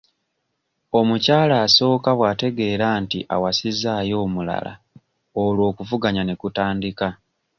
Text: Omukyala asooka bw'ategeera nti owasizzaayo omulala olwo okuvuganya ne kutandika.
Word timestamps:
Omukyala 0.99 1.53
asooka 1.65 2.09
bw'ategeera 2.17 2.87
nti 3.01 3.19
owasizzaayo 3.35 4.15
omulala 4.25 4.73
olwo 5.41 5.63
okuvuganya 5.71 6.21
ne 6.25 6.35
kutandika. 6.41 7.07